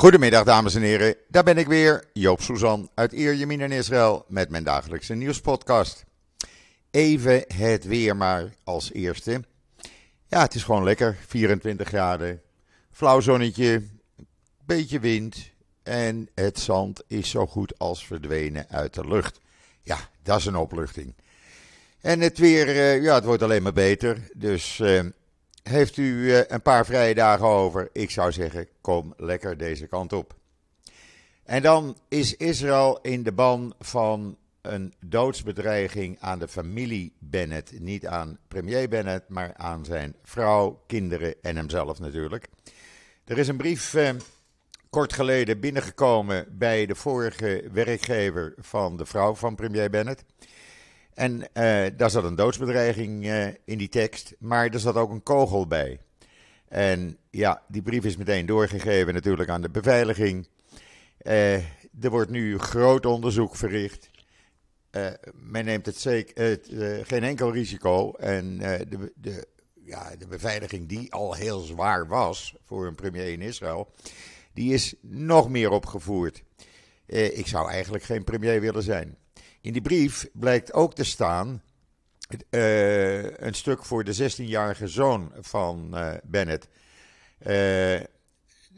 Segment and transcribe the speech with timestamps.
[0.00, 4.50] Goedemiddag dames en heren, daar ben ik weer, Joop Suzan uit Ierjemien in Israël met
[4.50, 6.04] mijn dagelijkse nieuwspodcast.
[6.90, 9.44] Even het weer maar als eerste.
[10.26, 12.42] Ja, het is gewoon lekker, 24 graden,
[12.90, 13.82] flauw zonnetje,
[14.64, 15.50] beetje wind
[15.82, 19.40] en het zand is zo goed als verdwenen uit de lucht.
[19.82, 21.14] Ja, dat is een opluchting.
[22.00, 24.80] En het weer, eh, ja, het wordt alleen maar beter, dus...
[25.62, 27.88] Heeft u eh, een paar vrije dagen over?
[27.92, 30.34] Ik zou zeggen, kom lekker deze kant op.
[31.44, 37.80] En dan is Israël in de ban van een doodsbedreiging aan de familie Bennett.
[37.80, 42.48] Niet aan premier Bennett, maar aan zijn vrouw, kinderen en hemzelf natuurlijk.
[43.24, 44.10] Er is een brief eh,
[44.90, 50.24] kort geleden binnengekomen bij de vorige werkgever van de vrouw van premier Bennett.
[51.20, 55.22] En uh, daar zat een doodsbedreiging uh, in die tekst, maar er zat ook een
[55.22, 56.00] kogel bij.
[56.68, 60.48] En ja, die brief is meteen doorgegeven natuurlijk aan de beveiliging.
[61.22, 61.54] Uh,
[62.00, 64.10] er wordt nu groot onderzoek verricht.
[65.32, 66.58] men neemt het zeker,
[67.02, 68.12] geen enkel risico.
[68.12, 69.46] En de, de,
[69.84, 73.92] ja, de beveiliging die al heel zwaar was voor een premier in Israël,
[74.52, 76.42] die is nog meer opgevoerd.
[77.06, 79.18] ik zou eigenlijk geen premier willen zijn.
[79.60, 81.62] In die brief blijkt ook te staan
[82.50, 86.68] uh, een stuk voor de 16-jarige zoon van uh, Bennett.
[87.40, 88.00] Uh,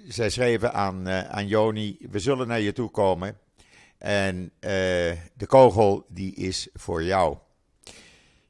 [0.09, 3.39] zij schreven aan, aan Joni: We zullen naar je toe komen.
[3.99, 7.37] En de kogel die is voor jou.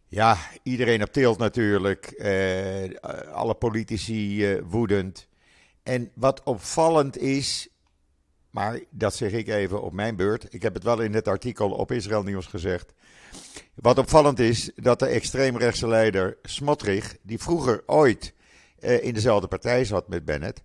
[0.08, 2.14] Ja, iedereen op tilt natuurlijk.
[3.32, 5.28] alle politici woedend.
[5.82, 7.68] En wat opvallend is,
[8.52, 10.54] maar dat zeg ik even op mijn beurt.
[10.54, 12.92] Ik heb het wel in het artikel op Israël Nieuws gezegd.
[13.74, 18.34] Wat opvallend is dat de extreemrechtse leider Smotrich, die vroeger ooit
[18.78, 20.62] eh, in dezelfde partij zat met Bennett,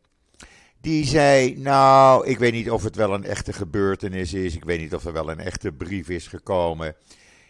[0.82, 4.56] die zei: Nou, ik weet niet of het wel een echte gebeurtenis is.
[4.56, 6.96] Ik weet niet of er wel een echte brief is gekomen.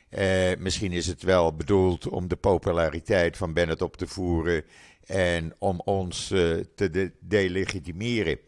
[0.09, 4.63] Eh, misschien is het wel bedoeld om de populariteit van Bennett op te voeren
[5.05, 8.39] en om ons uh, te de delegitimeren.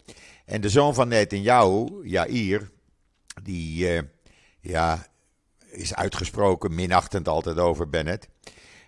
[0.50, 2.72] En de zoon van Netanyahu, Jair,
[3.44, 4.02] die uh,
[4.60, 5.08] ja,
[5.72, 8.28] is uitgesproken minachtend altijd over Bennett.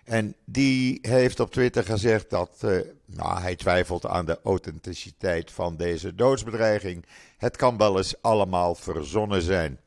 [0.04, 5.76] En die heeft op Twitter gezegd dat uh, nou, hij twijfelt aan de authenticiteit van
[5.76, 7.06] deze doodsbedreiging.
[7.36, 9.80] Het kan wel eens allemaal verzonnen zijn.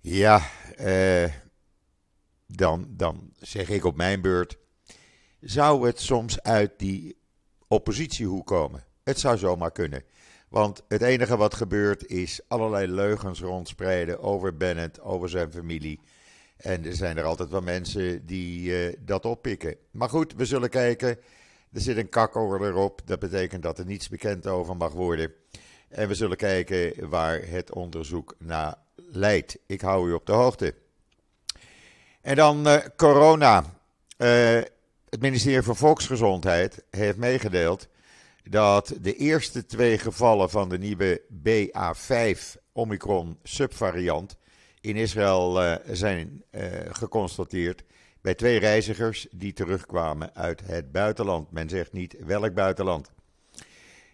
[0.00, 0.42] Ja,
[0.80, 1.28] uh,
[2.46, 4.58] dan, dan zeg ik op mijn beurt.
[5.40, 7.16] Zou het soms uit die
[7.68, 8.84] oppositiehoek komen?
[9.02, 10.04] Het zou zomaar kunnen.
[10.52, 16.00] Want het enige wat gebeurt is allerlei leugens rondspreiden over Bennett, over zijn familie.
[16.56, 19.76] En er zijn er altijd wel mensen die uh, dat oppikken.
[19.90, 21.08] Maar goed, we zullen kijken.
[21.72, 23.00] Er zit een kakkel erop.
[23.04, 25.32] Dat betekent dat er niets bekend over mag worden.
[25.88, 29.58] En we zullen kijken waar het onderzoek naar leidt.
[29.66, 30.74] Ik hou u op de hoogte.
[32.20, 33.64] En dan uh, corona.
[34.18, 34.60] Uh,
[35.08, 37.88] het ministerie van Volksgezondheid heeft meegedeeld
[38.42, 44.36] dat de eerste twee gevallen van de nieuwe BA5 Omicron subvariant
[44.80, 47.82] in Israël uh, zijn uh, geconstateerd
[48.20, 51.50] bij twee reizigers die terugkwamen uit het buitenland.
[51.50, 53.10] Men zegt niet welk buitenland.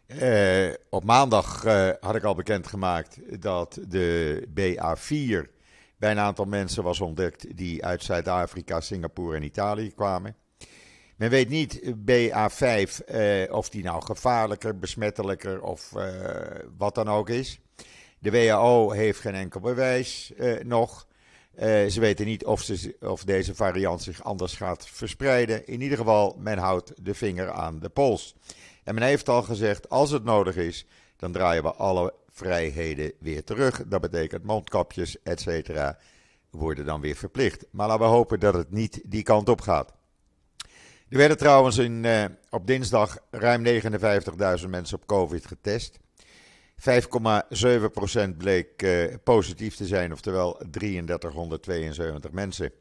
[0.06, 1.62] Uh, op maandag
[2.00, 5.56] had ik al bekendgemaakt dat de BA4
[5.98, 10.36] bij een aantal mensen was ontdekt die uit Zuid-Afrika, Singapore en Italië kwamen.
[11.18, 16.04] Men weet niet, BA5, eh, of die nou gevaarlijker, besmettelijker of uh,
[16.76, 17.60] wat dan ook is.
[18.18, 21.06] De WHO heeft geen enkel bewijs nog.
[21.58, 25.66] ze weten niet of, ze, of deze variant zich anders gaat verspreiden.
[25.66, 28.34] In ieder geval, men houdt de vinger aan de pols.
[28.84, 30.86] En men heeft al gezegd, als het nodig is,
[31.16, 33.82] dan draaien we alle vrijheden weer terug.
[33.86, 35.98] Dat betekent mondkapjes, et cetera,
[36.50, 37.66] worden dan weer verplicht.
[37.70, 39.97] Maar laten we hopen dat het niet die kant op gaat.
[41.08, 43.64] Er werden trouwens in, uh, op dinsdag ruim
[44.62, 45.98] 59.000 mensen op COVID getest.
[46.78, 52.72] 5,7% bleek uh, positief te zijn, oftewel 3372 mensen.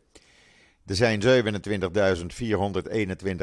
[0.86, 1.28] Er zijn 27.421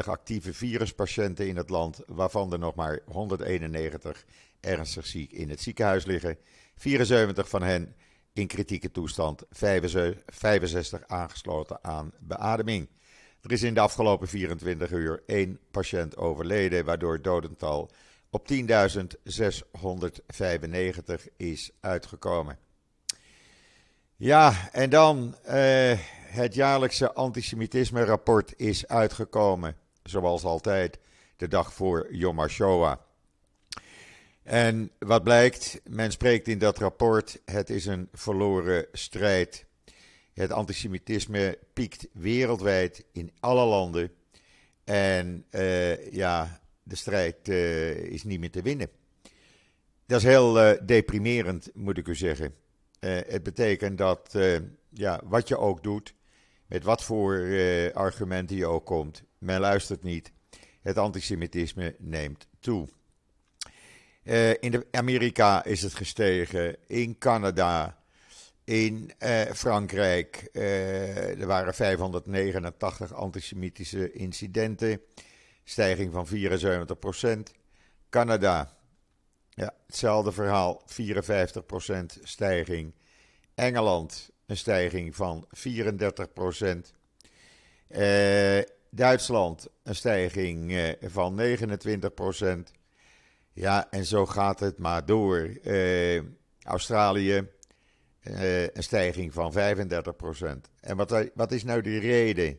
[0.05, 4.25] actieve viruspatiënten in het land, waarvan er nog maar 191
[4.59, 6.37] ernstig ziek in het ziekenhuis liggen.
[6.75, 7.95] 74 van hen
[8.33, 12.87] in kritieke toestand, 65 aangesloten aan beademing.
[13.45, 17.91] Er is in de afgelopen 24 uur één patiënt overleden, waardoor het dodental
[18.29, 18.57] op 10.695
[21.37, 22.57] is uitgekomen.
[24.15, 25.51] Ja, en dan uh,
[26.27, 30.99] het jaarlijkse antisemitisme-rapport is uitgekomen, zoals altijd,
[31.37, 32.97] de dag voor Yom HaShoah.
[34.43, 39.64] En wat blijkt, men spreekt in dat rapport, het is een verloren strijd.
[40.35, 44.11] Het antisemitisme piekt wereldwijd in alle landen.
[44.83, 48.89] En uh, ja, de strijd uh, is niet meer te winnen.
[50.05, 52.55] Dat is heel uh, deprimerend, moet ik u zeggen.
[52.99, 54.37] het betekent dat
[54.89, 56.13] ja, wat je ook doet,
[56.67, 57.47] met wat voor
[57.93, 60.31] argumenten je ook komt, men luistert niet.
[60.81, 62.87] Het antisemitisme neemt toe.
[64.59, 68.04] in de Amerika is het gestegen, in Canada,
[68.65, 75.01] in uh, Frankrijk uh, er waren 589 antisemitische incidenten,
[75.63, 77.53] stijging van 74%.
[78.09, 78.73] Canada,
[79.49, 82.93] ja, hetzelfde verhaal, 54% stijging.
[83.55, 85.51] Engeland, een stijging van 34%.
[87.89, 92.71] Uh, Duitsland, een stijging van 29%.
[93.53, 95.49] Ja, en zo gaat het maar door.
[96.63, 97.47] Australië,
[98.29, 99.57] uh, een stijging van 35%.
[100.79, 102.57] En wat, wat is nou die reden?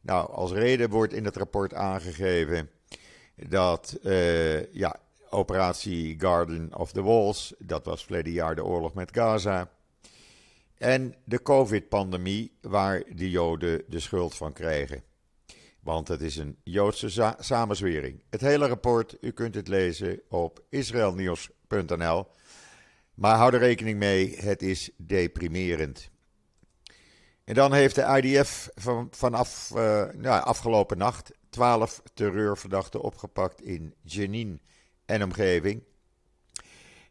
[0.00, 2.70] Nou, als reden wordt in het rapport aangegeven
[3.48, 4.96] dat uh, ja,
[5.30, 9.70] operatie Garden of the Walls, dat was verleden jaar de oorlog met Gaza,
[10.78, 15.02] en de COVID-pandemie, waar de Joden de schuld van krijgen.
[15.80, 18.22] Want het is een Joodse samenzwering.
[18.30, 22.26] Het hele rapport, u kunt het lezen op israelnieuws.nl.
[23.16, 26.10] Maar hou er rekening mee, het is deprimerend.
[27.44, 33.94] En dan heeft de IDF van, vanaf uh, nou, afgelopen nacht 12 terreurverdachten opgepakt in
[34.02, 34.60] Jenin
[35.04, 35.82] en omgeving.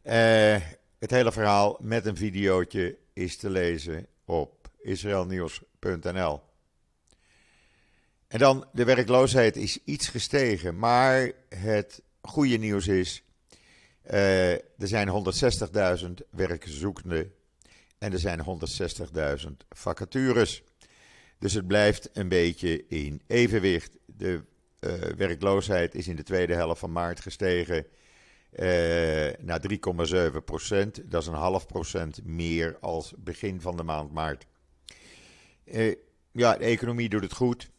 [0.03, 0.57] Uh,
[0.99, 6.41] het hele verhaal met een videootje is te lezen op israelnieuws.nl.
[8.27, 13.23] En dan, de werkloosheid is iets gestegen, maar het goede nieuws is
[14.11, 15.33] uh, er zijn
[16.03, 17.33] 160.000 werkzoekenden
[17.97, 18.45] en er zijn
[19.45, 20.63] 160.000 vacatures.
[21.39, 23.97] Dus het blijft een beetje in evenwicht.
[24.05, 24.43] De
[24.79, 27.85] uh, werkloosheid is in de tweede helft van maart gestegen
[28.51, 29.61] uh, naar
[30.31, 31.11] 3,7 procent.
[31.11, 34.45] Dat is een half procent meer als begin van de maand maart.
[36.31, 37.69] ja, de economie doet het goed.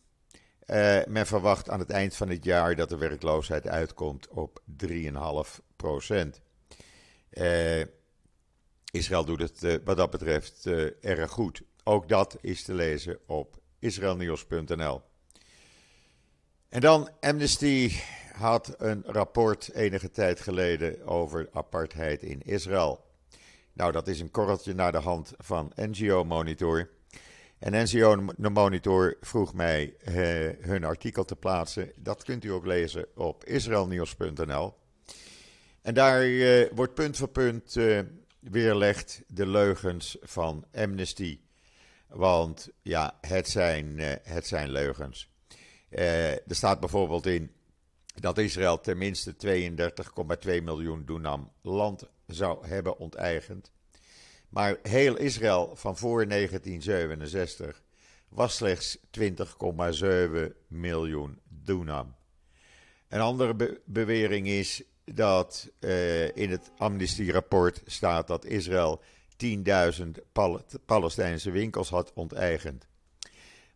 [1.06, 6.40] Men verwacht aan het eind van het jaar dat de werkloosheid uitkomt op 3,5 procent.
[7.30, 7.84] Uh,
[8.90, 10.66] Israël doet het uh, wat dat betreft
[11.00, 11.62] erg goed.
[11.84, 15.02] Ook dat is te lezen op israelnieuws.nl.
[16.68, 17.90] En dan Amnesty
[18.32, 23.04] had een rapport enige tijd geleden over apartheid in Israël.
[23.72, 26.90] Nou, dat is een korreltje naar de hand van NGO Monitor.
[27.58, 29.94] En NCO Monitor vroeg mij
[30.60, 31.92] hun artikel te plaatsen.
[31.96, 34.74] Dat kunt u ook lezen op israelnieuws.nl.
[35.86, 38.00] En daar uh, wordt punt voor punt uh,
[38.40, 41.40] weerlegd de leugens van Amnesty.
[42.08, 45.30] Want ja, het zijn, het zijn leugens.
[45.88, 47.50] er staat bijvoorbeeld in
[48.14, 49.34] dat Israël tenminste
[50.46, 53.72] 32,2 miljoen dunam land zou hebben onteigend.
[54.48, 57.82] Maar heel Israël van voor 1967
[58.28, 59.04] was slechts 20,7
[60.68, 62.14] miljoen dunam.
[63.08, 64.82] Een andere bewering is
[65.14, 69.02] dat uh, in het amnestierapport staat dat Israël
[69.44, 72.86] 10.000 Pal Palestijnse winkels had onteigend.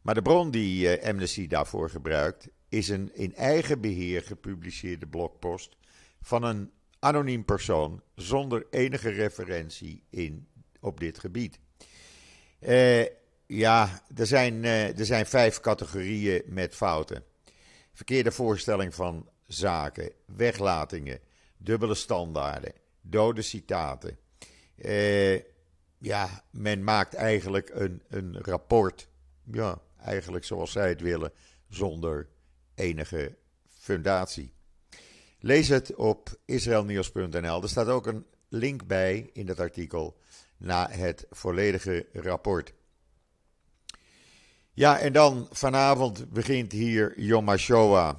[0.03, 5.77] Maar de bron die uh, Amnesty daarvoor gebruikt is een in eigen beheer gepubliceerde blogpost
[6.21, 10.49] van een anoniem persoon zonder enige referentie in
[10.81, 11.59] op dit gebied.
[12.61, 13.05] Uh,
[13.47, 17.25] ja, er zijn, er zijn vijf categorieën met fouten.
[17.93, 21.21] Verkeerde voorstelling van zaken, weglatingen,
[21.57, 24.19] dubbele standaarden, dode citaten.
[24.77, 25.41] Uh,
[25.99, 29.09] ja, men maakt eigenlijk een, een rapport,
[29.53, 31.33] ja, eigenlijk zoals zij het willen,
[31.69, 32.29] zonder
[32.75, 33.37] enige
[33.69, 34.53] fundatie.
[35.39, 37.63] Lees het op israelnieuws.nl.
[37.63, 40.19] Er staat ook een link bij in dat artikel
[40.57, 42.73] na het volledige rapport.
[44.73, 48.15] Ja, en dan vanavond begint hier Yom HaShoah,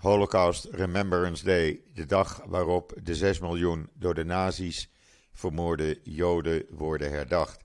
[0.00, 4.90] Holocaust Remembrance Day, de dag waarop de 6 miljoen door de nazi's
[5.32, 7.64] vermoorde Joden worden herdacht.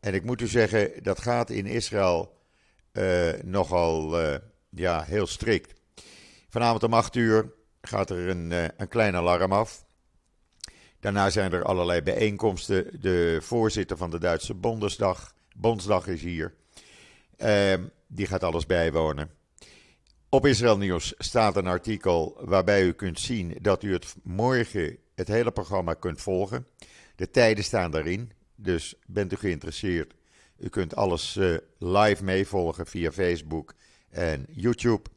[0.00, 2.38] En ik moet u zeggen, dat gaat in Israël
[2.92, 4.34] uh, nogal uh,
[4.70, 5.80] ja, heel strikt.
[6.48, 9.84] Vanavond om 8 uur gaat er een, uh, een klein alarm af.
[11.00, 13.00] Daarna zijn er allerlei bijeenkomsten.
[13.00, 16.54] De voorzitter van de Duitse Bondesdag, Bondsdag is hier.
[17.38, 17.74] Uh,
[18.06, 19.30] die gaat alles bijwonen.
[20.36, 25.28] Op Israël Nieuws staat een artikel waarbij u kunt zien dat u het morgen het
[25.28, 26.66] hele programma kunt volgen.
[27.14, 30.14] De tijden staan daarin, dus bent u geïnteresseerd.
[30.58, 33.74] U kunt alles uh, live meevolgen via Facebook
[34.10, 35.10] en YouTube.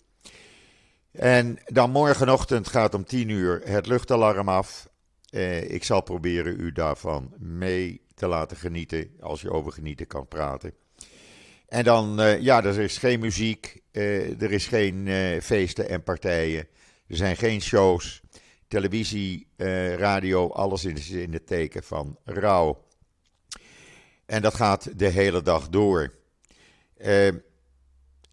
[1.11, 4.89] En dan morgenochtend gaat om 10 uur het luchtalarm af.
[5.31, 10.27] Uh, ik zal proberen u daarvan mee te laten genieten, als je over genieten kan
[10.27, 10.73] praten.
[11.69, 15.07] En dan, uh, ja, er is geen muziek, er is geen
[15.41, 16.67] feesten en partijen.
[17.07, 18.21] Er zijn geen shows,
[18.67, 19.47] televisie,
[19.97, 22.87] radio, alles is in het teken van rouw.
[24.29, 26.13] En dat gaat de hele dag door.
[26.97, 27.29] Uh,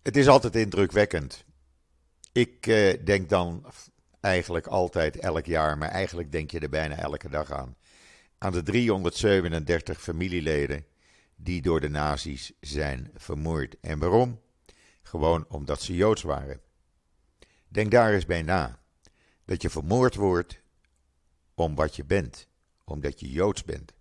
[0.02, 1.44] het is altijd indrukwekkend.
[2.32, 3.66] Ik uh, denk dan
[4.20, 7.76] eigenlijk altijd elk jaar, maar eigenlijk denk je er bijna elke dag aan.
[8.38, 10.84] Aan de 337 familieleden
[11.36, 13.76] die door de nazi's zijn vermoord.
[13.80, 14.40] En waarom?
[15.02, 16.60] Gewoon omdat ze joods waren.
[17.68, 18.80] Denk daar eens bij na.
[19.44, 20.62] Dat je vermoord wordt
[21.54, 22.48] om wat je bent,
[22.84, 23.92] omdat je joods bent.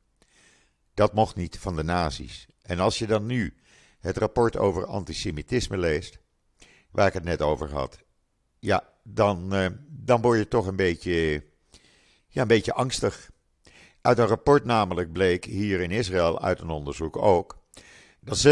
[0.94, 2.48] Dat mocht niet van de nazi's.
[2.62, 3.56] En als je dan nu
[4.00, 6.20] het rapport over antisemitisme leest,
[6.92, 8.00] waar ik het net over had,
[8.60, 11.44] ja, dan, uh, dan word je toch een beetje,
[12.27, 13.32] ja, een beetje angstig.
[14.06, 17.58] Uit een rapport namelijk bleek hier in Israël, uit een onderzoek ook,
[18.20, 18.50] dat 47%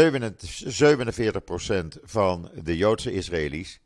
[2.02, 3.80] van de Joodse Israëli's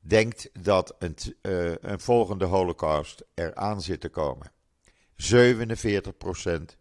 [0.00, 4.52] denkt dat een, uh, een volgende holocaust eraan zit te komen.
[5.16, 6.76] 47%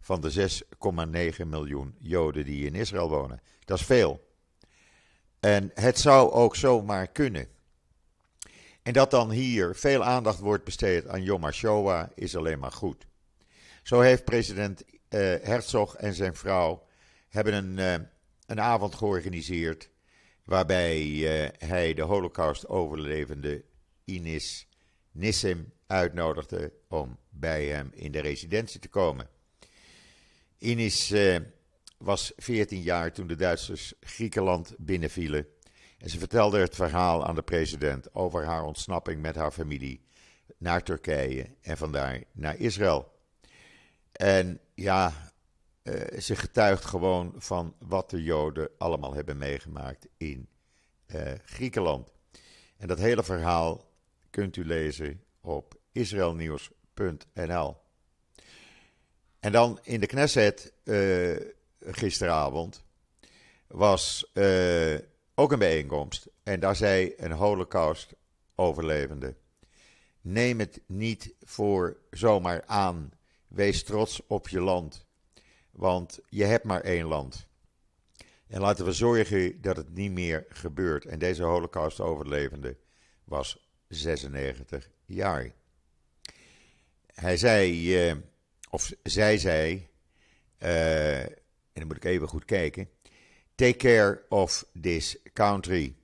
[0.00, 0.50] van de
[1.40, 3.40] 6,9 miljoen Joden die in Israël wonen.
[3.64, 4.28] Dat is veel.
[5.40, 7.48] En het zou ook zomaar kunnen.
[8.82, 13.06] En dat dan hier veel aandacht wordt besteed aan Yom HaShoah is alleen maar goed.
[13.88, 14.90] Zo heeft president uh,
[15.42, 16.86] Herzog en zijn vrouw
[17.28, 18.06] hebben een, uh,
[18.46, 19.90] een avond georganiseerd
[20.44, 23.64] waarbij uh, hij de holocaust-overlevende
[24.04, 24.68] Inis
[25.10, 29.28] Nissim uitnodigde om bij hem in de residentie te komen.
[30.58, 31.38] Inis uh,
[31.98, 35.46] was 14 jaar toen de Duitsers Griekenland binnenvielen.
[35.98, 40.00] En ze vertelde het verhaal aan de president over haar ontsnapping met haar familie
[40.58, 43.16] naar Turkije en vandaar naar Israël.
[44.18, 45.32] En ja,
[45.82, 50.48] uh, ze getuigt gewoon van wat de Joden allemaal hebben meegemaakt in
[51.06, 52.12] uh, Griekenland.
[52.76, 53.90] En dat hele verhaal
[54.30, 57.76] kunt u lezen op israelnieuws.nl.
[59.40, 61.36] En dan in de Knesset uh,
[61.80, 62.84] gisteravond
[63.66, 64.32] was
[65.34, 66.28] ook een bijeenkomst.
[66.42, 69.34] En daar zei een holocaust-overlevende:
[70.20, 73.17] Neem het niet voor zomaar aan.
[73.48, 75.06] Wees trots op je land.
[75.70, 77.46] Want je hebt maar één land.
[78.46, 81.04] En laten we zorgen dat het niet meer gebeurt.
[81.04, 82.76] En deze holocaust-overlevende
[83.24, 85.52] was 96 jaar.
[87.06, 88.08] Hij zei.
[88.08, 88.16] Uh,
[88.70, 89.88] of zij zei,
[90.58, 91.34] uh, en
[91.72, 92.88] dan moet ik even goed kijken,
[93.54, 95.94] take care of this country.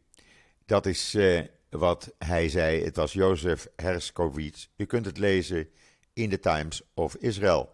[0.67, 2.85] Dat is uh, wat hij zei.
[2.85, 4.69] Het was Jozef Herskowitz.
[4.77, 5.69] U kunt het lezen
[6.15, 7.73] in de Times of Israel.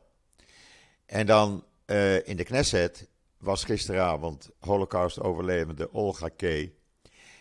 [1.07, 6.69] En dan uh, in de Knesset was gisteravond Holocaust-overlevende Olga K.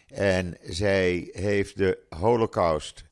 [0.08, 3.04] En zij heeft de Holocaust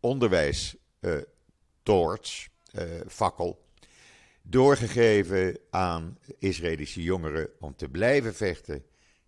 [0.00, 0.76] onderwijs
[1.82, 3.64] torch uh, fakkel
[4.42, 8.84] doorgegeven aan Israëlische jongeren om te blijven vechten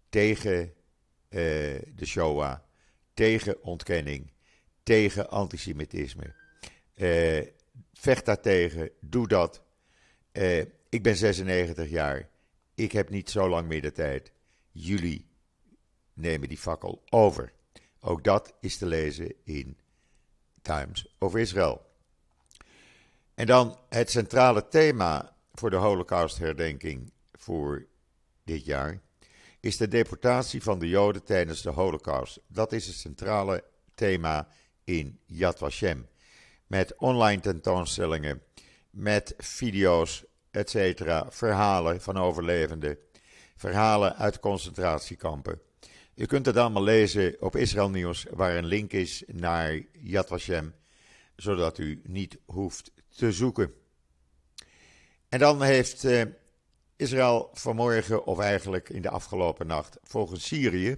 [0.09, 0.75] tegen
[1.29, 2.59] de Shoah,
[3.15, 4.33] tegen ontkenning,
[4.83, 6.42] tegen antisemitisme.
[7.03, 7.47] Uh,
[7.93, 9.63] vecht daartegen, doe dat.
[10.89, 12.29] ik ben 96 jaar,
[12.75, 14.33] ik heb niet zo lang meer de tijd.
[14.71, 15.27] Jullie
[16.15, 17.53] nemen die fakkel over.
[18.01, 19.79] Ook dat is te lezen in
[20.63, 21.87] Times of Israel.
[23.35, 27.87] En dan het centrale thema voor de Holocaustherdenking voor
[28.45, 29.01] dit jaar
[29.61, 32.41] is de deportatie van de Joden tijdens de Holocaust.
[32.47, 34.49] Dat is het centrale thema
[34.85, 36.09] in Yad Vashem.
[36.73, 38.43] Met online tentoonstellingen,
[38.91, 41.03] met video's, etc.
[41.29, 42.99] Verhalen van overlevenden,
[43.57, 45.61] verhalen uit concentratiekampen.
[46.15, 50.75] Je kunt het allemaal lezen op Israël Nieuws, waar een link is naar Yad Vashem,
[51.37, 53.75] zodat u niet hoeft te zoeken.
[55.29, 56.23] En dan heeft uh,
[56.97, 60.97] Israël vanmorgen, of eigenlijk in de afgelopen nacht, volgens Syrië,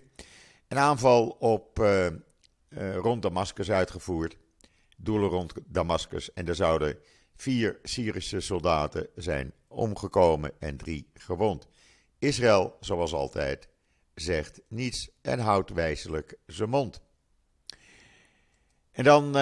[0.68, 2.06] een aanval op uh,
[2.68, 4.36] uh, rond Damascus uitgevoerd.
[4.96, 6.32] Doelen rond Damascus.
[6.32, 6.98] En er zouden
[7.36, 11.68] vier Syrische soldaten zijn omgekomen en drie gewond.
[12.18, 13.68] Israël, zoals altijd,
[14.14, 17.00] zegt niets en houdt wijselijk zijn mond.
[18.92, 19.36] En dan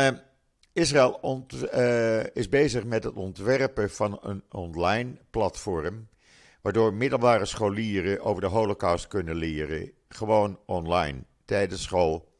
[0.72, 6.08] Israël ont, uh, is bezig met het ontwerpen van een online platform.
[6.62, 9.92] Waardoor middelbare scholieren over de Holocaust kunnen leren.
[10.08, 12.31] Gewoon online, tijdens school.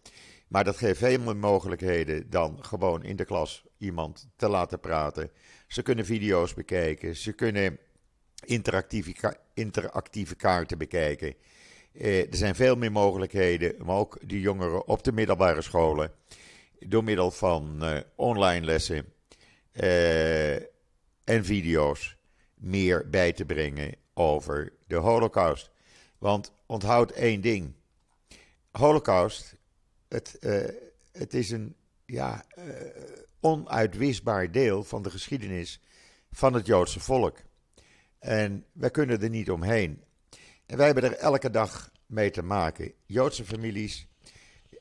[0.52, 5.30] Maar dat geeft veel meer mogelijkheden dan gewoon in de klas iemand te laten praten.
[5.66, 7.78] Ze kunnen video's bekijken, ze kunnen
[8.44, 11.34] interactieve, interactieve kaarten bekijken.
[11.92, 16.12] Eh, er zijn veel meer mogelijkheden om ook die jongeren op de middelbare scholen
[16.78, 19.12] door middel van uh, online lessen
[19.72, 20.54] uh,
[21.24, 22.16] en video's
[22.54, 25.70] meer bij te brengen over de Holocaust.
[26.18, 27.74] Want onthoud één ding:
[28.70, 29.56] Holocaust,
[30.12, 30.64] het, uh,
[31.12, 31.76] het is een
[32.06, 32.44] ja,
[33.40, 35.80] onuitwisbaar deel van de geschiedenis
[36.30, 37.38] van het Joodse volk.
[38.18, 40.02] En wij kunnen er niet omheen.
[40.66, 42.92] En wij hebben er elke dag mee te maken.
[43.06, 44.06] Joodse families,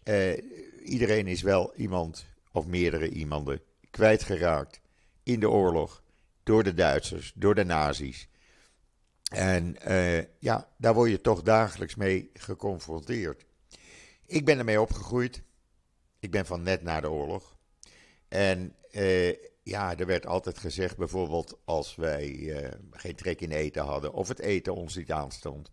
[0.03, 0.37] eh,
[0.83, 4.81] iedereen is wel iemand of meerdere iemanden kwijtgeraakt
[5.23, 6.03] in de oorlog
[6.43, 8.29] door de Duitsers, door de nazi's.
[9.31, 13.45] En eh, ja, daar word je toch dagelijks mee geconfronteerd.
[14.31, 15.41] Ik ben ermee opgegroeid.
[16.19, 17.57] Ik ben van net na de oorlog.
[18.27, 19.29] En eh,
[19.63, 24.27] ja, er werd altijd gezegd, bijvoorbeeld als wij eh, geen trek in eten hadden of
[24.27, 25.69] het eten ons niet aanstond,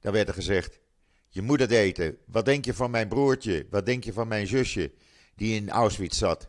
[0.00, 0.80] dan werd er gezegd:
[1.28, 2.18] Je moet het eten.
[2.26, 3.66] Wat denk je van mijn broertje?
[3.70, 4.92] Wat denk je van mijn zusje
[5.36, 6.48] die in Auschwitz zat?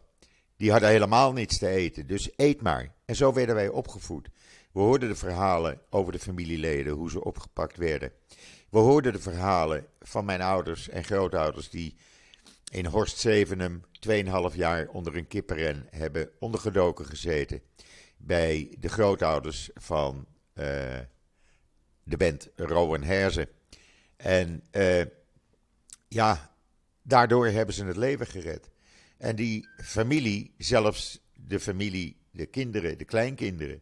[0.57, 2.93] Die hadden helemaal niets te eten, dus eet maar.
[3.05, 4.29] En zo werden wij opgevoed.
[4.71, 8.11] We hoorden de verhalen over de familieleden, hoe ze opgepakt werden.
[8.75, 11.95] We hoorden de verhalen van mijn ouders en grootouders die
[12.71, 17.61] in Horst Zevenum 2,5 jaar onder een kippenren hebben ondergedoken gezeten.
[18.17, 20.65] Bij de grootouders van uh,
[22.03, 23.47] de band Rowan Herzen.
[24.17, 25.01] En uh,
[26.07, 26.55] ja,
[27.01, 28.69] daardoor hebben ze het leven gered.
[29.17, 33.81] En die familie, zelfs de familie, de kinderen, de kleinkinderen,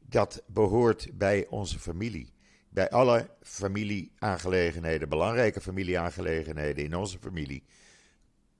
[0.00, 2.33] dat behoort bij onze familie.
[2.74, 7.64] Bij alle familieaangelegenheden, belangrijke familieaangelegenheden in onze familie,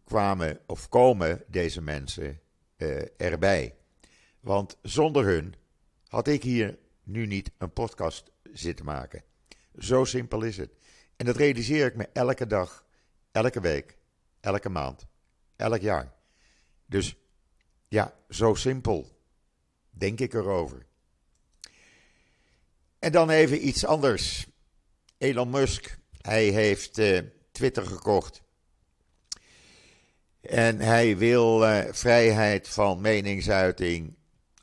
[0.05, 2.41] kwamen of komen deze mensen
[2.77, 3.77] uh, erbij.
[4.41, 5.55] Want zonder hun
[6.07, 9.23] had ik hier nu niet een podcast zitten maken.
[9.79, 10.71] Zo simpel is het.
[11.17, 12.87] En dat realiseer ik me elke dag,
[13.33, 13.97] elke week,
[14.41, 15.07] elke maand,
[15.57, 16.15] elk jaar.
[16.87, 17.17] Dus
[17.89, 19.19] ja, zo simpel
[19.91, 20.87] denk ik erover.
[23.05, 24.47] En dan even iets anders.
[25.19, 27.19] Elon Musk, hij heeft uh,
[27.53, 28.43] Twitter gekocht.
[30.41, 34.15] En hij wil uh, vrijheid van meningsuiting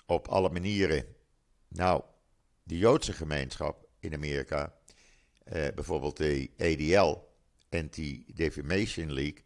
[0.05, 1.05] op alle manieren.
[1.67, 2.01] Nou,
[2.63, 4.73] de Joodse gemeenschap in Amerika,
[5.53, 7.17] uh, bijvoorbeeld de ADL,
[7.69, 9.43] Anti-Defamation League,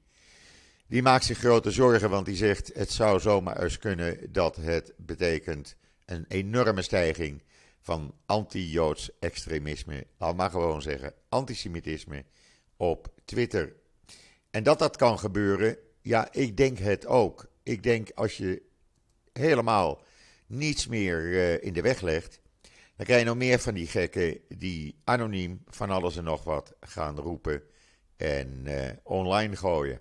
[0.88, 4.94] die maakt zich grote zorgen, want die zegt het zou zomaar eens kunnen dat het
[4.98, 7.44] betekent een enorme stijging
[7.86, 12.26] van anti-Joods extremisme, laat maar gewoon zeggen, antisemitisme
[12.78, 13.76] op Twitter.
[14.52, 17.52] En dat dat kan gebeuren, ja, ik denk het ook.
[17.64, 18.62] Ik denk als je
[19.34, 20.02] helemaal
[20.48, 22.40] niets meer uh, in de weg legt,
[22.96, 26.74] dan krijg je nog meer van die gekken die anoniem van alles en nog wat
[26.80, 27.64] gaan roepen
[28.16, 30.00] en uh, online gooien.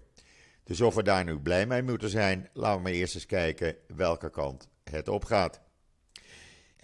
[0.65, 3.77] Dus of we daar nu blij mee moeten zijn, laten we maar eerst eens kijken
[3.87, 5.64] welke kant het op gaat.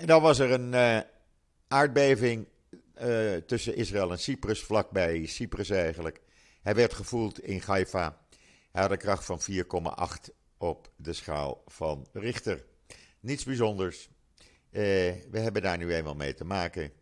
[0.00, 1.00] En dan was er een uh,
[1.68, 2.46] aardbeving
[3.46, 6.20] tussen Israël en Cyprus, vlakbij Cyprus eigenlijk.
[6.62, 8.18] Hij werd gevoeld in Haifa.
[8.72, 12.64] Hij had een kracht van 4,8 op de schaal van Richter.
[13.20, 14.08] Niets bijzonders.
[14.70, 14.82] Eh,
[15.30, 16.92] we hebben daar nu eenmaal mee te maken.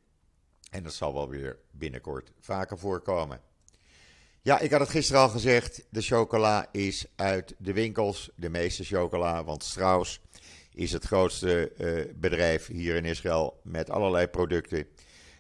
[0.70, 3.40] En dat zal wel weer binnenkort vaker voorkomen.
[4.42, 5.84] Ja, ik had het gisteren al gezegd.
[5.90, 8.30] De chocola is uit de winkels.
[8.36, 9.44] De meeste chocola.
[9.44, 10.20] Want Strauss
[10.78, 13.60] is het grootste uh, bedrijf hier in Israël.
[13.62, 14.86] Met allerlei producten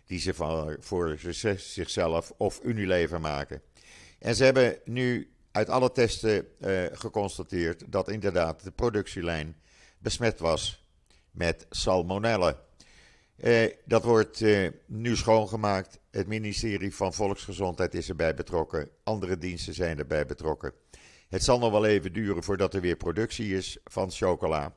[0.06, 0.34] die ze
[0.80, 1.18] voor
[1.56, 3.62] zichzelf of Unilever maken.
[4.18, 9.56] En ze hebben nu uit alle testen uh, geconstateerd dat inderdaad de productielijn
[9.98, 10.86] besmet was
[11.30, 12.60] met salmonella.
[13.36, 14.44] Uh, dat wordt
[14.86, 15.98] nu schoongemaakt.
[16.10, 18.90] Het ministerie van Volksgezondheid is erbij betrokken.
[19.04, 20.72] Andere diensten zijn erbij betrokken.
[21.28, 24.74] Het zal nog wel even duren voordat er weer productie is van chocola.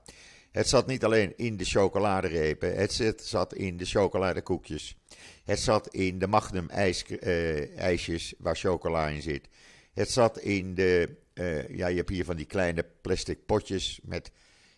[0.51, 4.95] Het zat niet alleen in de chocoladerepen, het zat in de chocoladekoekjes.
[5.43, 9.47] Het zat in de Magnum ijs, uh, ijsjes waar chocola in zit.
[9.93, 14.31] Het zat in de, uh, ja, je hebt hier van die kleine plastic potjes met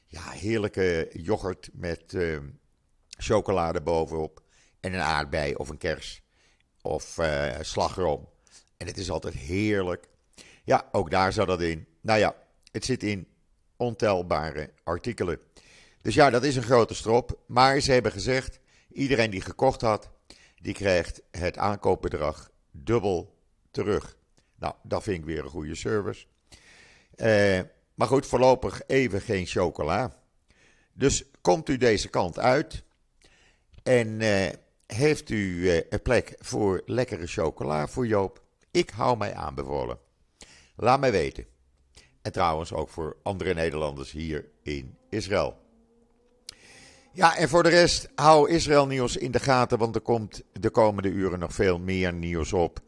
[0.07, 2.37] ja, heerlijke yoghurt met uh,
[3.09, 4.41] chocolade bovenop.
[4.79, 6.21] En een aardbei of een kers
[6.81, 7.19] of
[7.61, 8.29] slagroom.
[8.77, 10.07] En het is altijd heerlijk.
[10.63, 11.87] Ja, ook daar zat dat in.
[12.01, 12.35] Nou ja,
[12.71, 13.27] het zit in
[13.77, 15.39] ontelbare artikelen.
[16.03, 17.39] Dus ja, dat is een grote strop.
[17.45, 18.59] Maar ze hebben gezegd,
[18.91, 20.09] iedereen die gekocht had,
[20.61, 23.35] die krijgt het aankoopbedrag dubbel
[23.71, 24.17] terug.
[24.55, 26.25] Nou, dat vind ik weer een goede service.
[27.15, 27.61] Uh,
[27.93, 30.21] maar goed, voorlopig even geen chocola.
[30.93, 32.83] Dus komt u deze kant uit
[33.83, 34.49] en uh,
[34.85, 38.41] heeft u uh, een plek voor lekkere chocola voor Joop?
[38.71, 39.99] Ik hou mij aanbevolen.
[40.75, 41.45] Laat mij weten.
[42.21, 45.62] En trouwens ook voor andere Nederlanders hier in Israël.
[47.15, 50.69] Ja, en voor de rest, hou Israël nieuws in de gaten, want er komt de
[50.69, 52.79] komende uren nog veel meer nieuws op.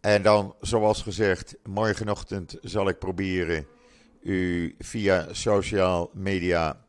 [0.00, 3.66] En dan, zoals gezegd, morgenochtend zal ik proberen
[4.22, 6.86] u via social media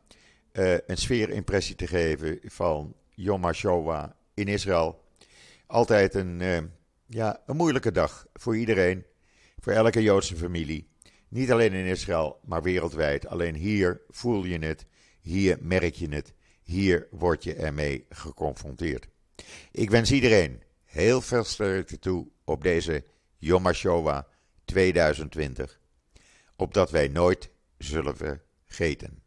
[0.52, 5.04] uh, een sfeerimpressie te geven van Yom HaShoah in Israël.
[5.66, 6.58] Altijd een, uh,
[7.06, 9.04] ja, een moeilijke dag voor iedereen,
[9.58, 10.88] voor elke Joodse familie.
[11.28, 13.26] Niet alleen in Israël, maar wereldwijd.
[13.26, 14.86] Alleen hier voel je het,
[15.20, 16.33] hier merk je het,
[16.64, 19.08] hier word je ermee geconfronteerd.
[19.70, 23.04] Ik wens iedereen heel veel sterkte toe op deze
[23.38, 24.22] Yom HaShoah
[24.64, 25.80] 2020
[26.56, 29.22] opdat wij nooit zullen vergeten.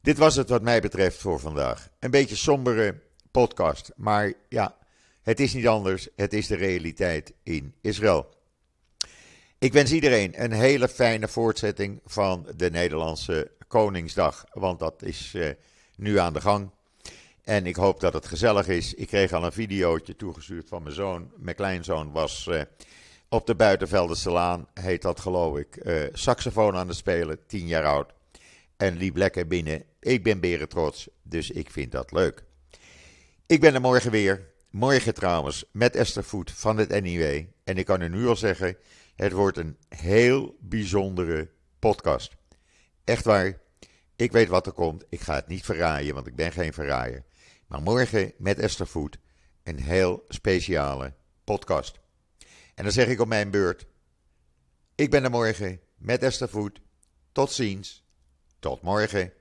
[0.00, 1.90] Dit was het wat mij betreft voor vandaag.
[1.98, 4.76] Een beetje sombere podcast, maar ja,
[5.22, 6.08] het is niet anders.
[6.16, 8.34] Het is de realiteit in Israël.
[9.58, 15.50] Ik wens iedereen een hele fijne voortzetting van de Nederlandse Koningsdag, want dat is uh,
[15.96, 16.70] nu aan de gang.
[17.42, 18.94] En ik hoop dat het gezellig is.
[18.94, 21.30] Ik kreeg al een videootje toegestuurd van mijn zoon.
[21.36, 22.60] Mijn kleinzoon was uh,
[23.28, 27.84] op de Buitenveldense Laan, heet dat geloof ik, uh, saxofoon aan het spelen, tien jaar
[27.84, 28.12] oud.
[28.76, 29.84] En liep lekker binnen.
[30.00, 32.44] Ik ben beren trots, dus ik vind dat leuk.
[33.46, 34.54] Ik ben er morgen weer.
[34.70, 37.44] Morgen trouwens met Esther Voet van het NIW.
[37.64, 38.76] En ik kan u nu al zeggen,
[39.16, 42.36] het wordt een heel bijzondere podcast.
[43.04, 43.58] Echt waar.
[44.16, 45.04] Ik weet wat er komt.
[45.08, 47.24] Ik ga het niet verraaien, want ik ben geen verraaier.
[47.66, 49.18] Maar morgen met Esther Voet
[49.62, 51.98] een heel speciale podcast.
[52.74, 53.86] En dan zeg ik op mijn beurt:
[54.94, 56.80] Ik ben er morgen met Esther Voet.
[57.32, 58.04] Tot ziens.
[58.58, 59.32] Tot morgen.